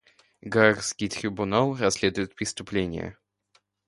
[0.41, 3.19] Гаагский трибунал расследует преступления.